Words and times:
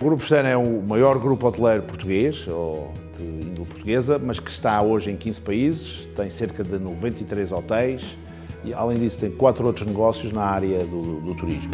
Grupo 0.00 0.24
Stena 0.24 0.48
é 0.48 0.56
o 0.56 0.80
maior 0.80 1.18
grupo 1.18 1.48
hoteleiro 1.48 1.82
português, 1.82 2.46
ou 2.46 2.92
de 3.16 3.24
índole 3.24 3.66
portuguesa, 3.66 4.16
mas 4.16 4.38
que 4.38 4.48
está 4.48 4.80
hoje 4.80 5.10
em 5.10 5.16
15 5.16 5.40
países, 5.40 6.08
tem 6.14 6.30
cerca 6.30 6.62
de 6.62 6.78
93 6.78 7.50
hotéis 7.50 8.16
e, 8.64 8.72
além 8.72 8.96
disso, 8.98 9.18
tem 9.18 9.28
quatro 9.28 9.66
outros 9.66 9.84
negócios 9.84 10.30
na 10.30 10.44
área 10.44 10.84
do, 10.84 11.20
do 11.20 11.34
turismo. 11.34 11.72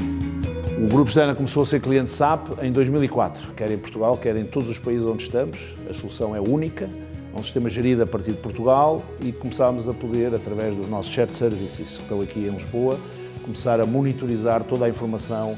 O 0.83 0.89
Grupo 0.89 1.11
Stena 1.11 1.35
começou 1.35 1.65
a 1.65 1.67
ser 1.67 1.83
cliente 1.83 2.11
SAP 2.11 2.49
em 2.63 2.73
2004, 2.73 3.53
quer 3.53 3.71
em 3.71 3.77
Portugal, 3.77 4.17
quer 4.17 4.35
em 4.37 4.45
todos 4.47 4.71
os 4.71 4.79
países 4.79 5.05
onde 5.05 5.25
estamos. 5.25 5.59
A 5.89 5.93
solução 5.93 6.35
é 6.35 6.41
única, 6.41 6.87
é 6.87 7.39
um 7.39 7.43
sistema 7.43 7.69
gerido 7.69 8.05
a 8.05 8.07
partir 8.07 8.33
de 8.33 8.39
Portugal 8.39 9.03
e 9.21 9.33
começámos 9.33 9.87
a 9.87 9.93
poder, 9.93 10.35
através 10.35 10.75
dos 10.75 10.89
nossos 10.89 11.13
shared 11.13 11.37
services 11.37 11.99
que 11.99 12.03
estão 12.03 12.23
aqui 12.23 12.41
em 12.41 12.51
Lisboa, 12.51 12.99
começar 13.43 13.79
a 13.81 13.85
monitorizar 13.85 14.65
toda 14.65 14.87
a 14.87 14.89
informação 14.89 15.55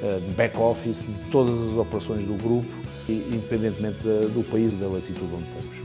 de 0.00 0.32
back-office 0.34 1.04
de 1.06 1.18
todas 1.30 1.54
as 1.70 1.76
operações 1.76 2.24
do 2.24 2.34
grupo, 2.34 2.68
independentemente 3.08 3.98
do 4.02 4.44
país 4.50 4.72
e 4.72 4.76
da 4.76 4.86
latitude 4.86 5.28
onde 5.34 5.44
estamos. 5.44 5.78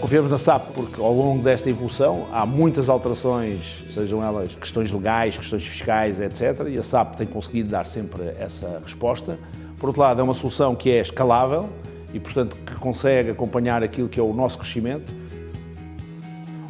Confiamos 0.00 0.32
na 0.32 0.38
SAP 0.38 0.72
porque 0.74 1.00
ao 1.00 1.14
longo 1.14 1.44
desta 1.44 1.70
evolução 1.70 2.26
há 2.32 2.44
muitas 2.44 2.88
alterações, 2.88 3.84
sejam 3.88 4.22
elas 4.22 4.52
questões 4.54 4.90
legais, 4.90 5.38
questões 5.38 5.64
fiscais, 5.64 6.18
etc. 6.18 6.66
E 6.68 6.76
a 6.76 6.82
SAP 6.82 7.14
tem 7.14 7.26
conseguido 7.26 7.70
dar 7.70 7.86
sempre 7.86 8.34
essa 8.38 8.82
resposta. 8.84 9.38
Por 9.78 9.86
outro 9.88 10.02
lado, 10.02 10.20
é 10.20 10.24
uma 10.24 10.34
solução 10.34 10.74
que 10.74 10.90
é 10.90 11.00
escalável 11.00 11.68
e, 12.12 12.18
portanto, 12.18 12.56
que 12.66 12.74
consegue 12.74 13.30
acompanhar 13.30 13.82
aquilo 13.82 14.08
que 14.08 14.18
é 14.18 14.22
o 14.22 14.32
nosso 14.32 14.58
crescimento 14.58 15.12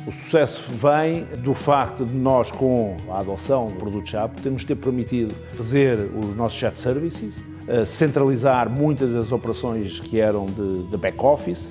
o 0.06 0.11
sucesso 0.11 0.65
vem 0.69 1.24
do 1.42 1.55
facto 1.55 2.05
de 2.05 2.15
nós, 2.15 2.51
com 2.51 2.97
a 3.09 3.20
adoção 3.20 3.69
do 3.69 3.74
produto 3.74 4.11
SAP, 4.11 4.41
termos 4.41 4.65
ter 4.65 4.75
permitido 4.75 5.33
fazer 5.52 6.11
os 6.17 6.36
nossos 6.36 6.59
chat 6.59 6.78
services, 6.78 7.42
eh, 7.69 7.84
centralizar 7.84 8.69
muitas 8.69 9.12
das 9.12 9.31
operações 9.31 10.00
que 10.00 10.19
eram 10.19 10.47
de, 10.47 10.84
de 10.84 10.97
back-office 10.97 11.70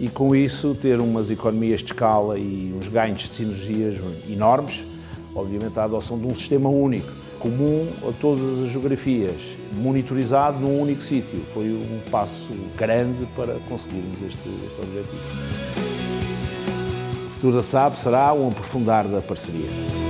e, 0.00 0.08
com 0.08 0.34
isso, 0.34 0.74
ter 0.74 1.00
umas 1.00 1.30
economias 1.30 1.80
de 1.80 1.92
escala 1.92 2.38
e 2.38 2.74
uns 2.74 2.88
ganhos 2.88 3.28
de 3.28 3.34
sinergias 3.34 3.96
enormes. 4.28 4.82
Obviamente, 5.34 5.78
a 5.78 5.84
adoção 5.84 6.18
de 6.18 6.26
um 6.26 6.34
sistema 6.34 6.70
único, 6.70 7.12
comum 7.38 7.86
a 8.08 8.12
todas 8.12 8.64
as 8.64 8.70
geografias, 8.70 9.54
monitorizado 9.74 10.58
num 10.58 10.80
único 10.80 11.02
sítio, 11.02 11.40
foi 11.52 11.66
um 11.66 12.10
passo 12.10 12.54
grande 12.78 13.26
para 13.36 13.58
conseguirmos 13.68 14.22
este, 14.22 14.48
este 14.48 14.80
objetivo 14.80 15.75
futuro 17.36 17.54
da 17.54 17.62
SAP 17.62 17.96
será 17.96 18.32
um 18.32 18.48
aprofundar 18.48 19.06
da 19.06 19.20
parceria. 19.20 20.05